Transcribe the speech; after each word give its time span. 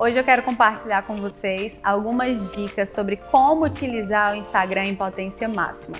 Hoje 0.00 0.18
eu 0.18 0.24
quero 0.24 0.42
compartilhar 0.42 1.02
com 1.02 1.20
vocês 1.20 1.78
algumas 1.82 2.52
dicas 2.52 2.88
sobre 2.88 3.16
como 3.16 3.66
utilizar 3.66 4.32
o 4.32 4.34
Instagram 4.34 4.86
em 4.86 4.94
potência 4.94 5.46
máxima. 5.46 5.98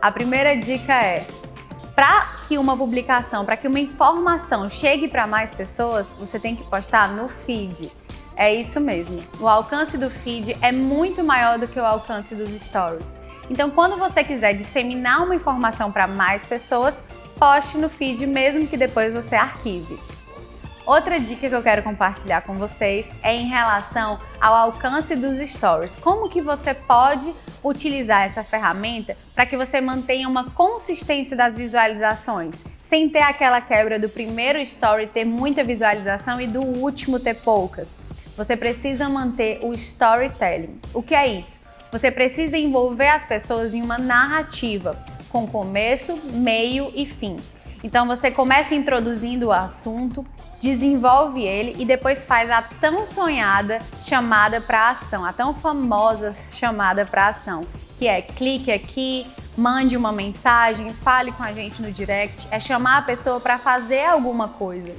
A 0.00 0.10
primeira 0.10 0.56
dica 0.56 0.94
é: 0.94 1.26
para 1.94 2.26
que 2.48 2.56
uma 2.56 2.74
publicação, 2.74 3.44
para 3.44 3.58
que 3.58 3.68
uma 3.68 3.78
informação 3.78 4.66
chegue 4.70 5.08
para 5.08 5.26
mais 5.26 5.52
pessoas, 5.52 6.06
você 6.18 6.40
tem 6.40 6.56
que 6.56 6.64
postar 6.70 7.10
no 7.10 7.28
feed. 7.28 7.92
É 8.34 8.50
isso 8.50 8.80
mesmo. 8.80 9.22
O 9.38 9.46
alcance 9.46 9.98
do 9.98 10.08
feed 10.08 10.56
é 10.62 10.72
muito 10.72 11.22
maior 11.22 11.58
do 11.58 11.68
que 11.68 11.78
o 11.78 11.84
alcance 11.84 12.34
dos 12.34 12.48
stories. 12.62 13.04
Então, 13.50 13.68
quando 13.68 13.98
você 13.98 14.24
quiser 14.24 14.54
disseminar 14.54 15.22
uma 15.22 15.34
informação 15.34 15.92
para 15.92 16.06
mais 16.06 16.46
pessoas, 16.46 16.94
poste 17.38 17.76
no 17.76 17.90
feed 17.90 18.26
mesmo 18.26 18.66
que 18.66 18.78
depois 18.78 19.12
você 19.12 19.36
arquive. 19.36 20.13
Outra 20.86 21.18
dica 21.18 21.48
que 21.48 21.54
eu 21.54 21.62
quero 21.62 21.82
compartilhar 21.82 22.42
com 22.42 22.58
vocês 22.58 23.06
é 23.22 23.34
em 23.34 23.46
relação 23.48 24.18
ao 24.38 24.54
alcance 24.54 25.16
dos 25.16 25.38
stories. 25.48 25.96
Como 25.96 26.28
que 26.28 26.42
você 26.42 26.74
pode 26.74 27.34
utilizar 27.62 28.26
essa 28.26 28.44
ferramenta 28.44 29.16
para 29.34 29.46
que 29.46 29.56
você 29.56 29.80
mantenha 29.80 30.28
uma 30.28 30.50
consistência 30.50 31.34
das 31.34 31.56
visualizações, 31.56 32.54
sem 32.86 33.08
ter 33.08 33.22
aquela 33.22 33.62
quebra 33.62 33.98
do 33.98 34.10
primeiro 34.10 34.58
story 34.60 35.06
ter 35.06 35.24
muita 35.24 35.64
visualização 35.64 36.38
e 36.38 36.46
do 36.46 36.60
último 36.60 37.18
ter 37.18 37.34
poucas. 37.34 37.96
Você 38.36 38.54
precisa 38.54 39.08
manter 39.08 39.60
o 39.62 39.72
storytelling. 39.72 40.78
O 40.92 41.02
que 41.02 41.14
é 41.14 41.26
isso? 41.26 41.60
Você 41.90 42.10
precisa 42.10 42.58
envolver 42.58 43.08
as 43.08 43.24
pessoas 43.24 43.72
em 43.72 43.80
uma 43.80 43.96
narrativa 43.96 45.02
com 45.30 45.46
começo, 45.46 46.20
meio 46.34 46.92
e 46.94 47.06
fim. 47.06 47.36
Então 47.82 48.06
você 48.06 48.30
começa 48.30 48.74
introduzindo 48.74 49.46
o 49.46 49.52
assunto, 49.52 50.26
desenvolve 50.64 51.42
ele 51.42 51.76
e 51.78 51.84
depois 51.84 52.24
faz 52.24 52.50
a 52.50 52.62
tão 52.62 53.06
sonhada 53.06 53.80
chamada 54.02 54.62
para 54.62 54.88
ação, 54.88 55.22
a 55.22 55.30
tão 55.30 55.52
famosa 55.54 56.34
chamada 56.52 57.04
para 57.04 57.28
ação, 57.28 57.66
que 57.98 58.08
é 58.08 58.22
clique 58.22 58.72
aqui, 58.72 59.26
mande 59.56 59.94
uma 59.94 60.10
mensagem, 60.10 60.94
fale 60.94 61.32
com 61.32 61.42
a 61.42 61.52
gente 61.52 61.82
no 61.82 61.92
direct, 61.92 62.48
é 62.50 62.58
chamar 62.58 62.98
a 62.98 63.02
pessoa 63.02 63.38
para 63.38 63.58
fazer 63.58 64.06
alguma 64.06 64.48
coisa. 64.48 64.90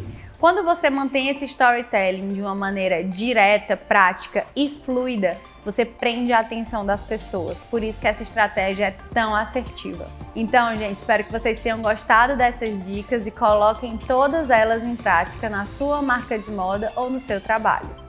Quando 0.46 0.64
você 0.64 0.92
mantém 0.92 1.30
esse 1.30 1.44
storytelling 1.46 2.32
de 2.32 2.40
uma 2.40 2.54
maneira 2.54 3.04
direta, 3.04 3.76
prática 3.76 4.46
e 4.56 4.70
fluida, 4.70 5.36
você 5.66 5.84
prende 5.84 6.32
a 6.32 6.38
atenção 6.38 6.86
das 6.86 7.04
pessoas. 7.04 7.58
Por 7.64 7.84
isso 7.84 8.00
que 8.00 8.08
essa 8.08 8.22
estratégia 8.22 8.86
é 8.86 8.96
tão 9.12 9.34
assertiva. 9.34 10.08
Então, 10.36 10.78
gente, 10.78 11.00
espero 11.00 11.24
que 11.24 11.32
vocês 11.32 11.60
tenham 11.60 11.82
gostado 11.82 12.38
dessas 12.38 12.86
dicas 12.86 13.26
e 13.26 13.32
coloquem 13.32 13.98
todas 13.98 14.52
elas 14.52 14.84
em 14.84 14.96
prática 14.96 15.50
na 15.50 15.66
sua 15.66 16.00
marca 16.04 16.38
de 16.38 16.52
moda 16.52 16.94
ou 16.96 17.10
no 17.10 17.20
seu 17.20 17.42
trabalho. 17.42 18.05